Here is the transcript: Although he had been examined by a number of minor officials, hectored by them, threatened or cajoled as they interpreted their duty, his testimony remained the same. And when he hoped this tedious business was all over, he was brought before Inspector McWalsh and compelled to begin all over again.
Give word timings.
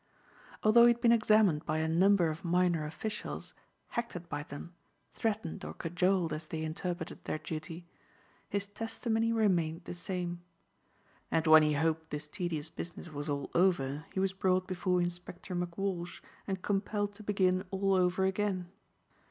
Although 0.63 0.87
he 0.87 0.93
had 0.93 0.99
been 1.01 1.11
examined 1.11 1.63
by 1.63 1.77
a 1.77 1.87
number 1.87 2.31
of 2.31 2.43
minor 2.43 2.87
officials, 2.87 3.53
hectored 3.89 4.27
by 4.29 4.41
them, 4.41 4.73
threatened 5.13 5.63
or 5.63 5.75
cajoled 5.75 6.33
as 6.33 6.47
they 6.47 6.63
interpreted 6.63 7.23
their 7.23 7.37
duty, 7.37 7.85
his 8.49 8.65
testimony 8.65 9.31
remained 9.31 9.83
the 9.83 9.93
same. 9.93 10.41
And 11.29 11.45
when 11.45 11.61
he 11.61 11.73
hoped 11.73 12.09
this 12.09 12.27
tedious 12.27 12.71
business 12.71 13.09
was 13.09 13.29
all 13.29 13.51
over, 13.53 14.05
he 14.11 14.19
was 14.19 14.33
brought 14.33 14.65
before 14.65 15.03
Inspector 15.03 15.53
McWalsh 15.55 16.19
and 16.47 16.63
compelled 16.63 17.13
to 17.13 17.21
begin 17.21 17.63
all 17.69 17.93
over 17.93 18.25
again. 18.25 18.71